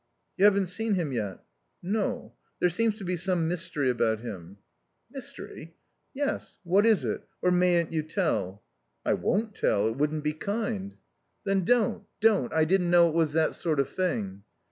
"You 0.35 0.45
haven't 0.45 0.65
seen 0.65 0.95
him 0.95 1.11
yet?" 1.11 1.43
"No. 1.83 2.33
There 2.59 2.71
seems 2.71 2.97
to 2.97 3.03
be 3.03 3.15
some 3.15 3.47
mystery 3.47 3.87
about 3.87 4.21
him." 4.21 4.57
"Mystery?" 5.11 5.75
"Yes. 6.11 6.57
What 6.63 6.87
is 6.87 7.05
it? 7.05 7.21
Or 7.43 7.51
mayn't 7.51 7.91
you 7.93 8.01
tell?" 8.01 8.63
"I 9.05 9.13
won't 9.13 9.53
tell. 9.53 9.87
It 9.87 9.97
wouldn't 9.97 10.23
be 10.23 10.33
kind." 10.33 10.97
"Then 11.43 11.65
don't 11.65 12.05
don't. 12.19 12.51
I 12.51 12.65
didn't 12.65 12.89
know 12.89 13.09
it 13.09 13.13
was 13.13 13.33
that 13.33 13.53
sort 13.53 13.79
of 13.79 13.89
thing." 13.91 14.41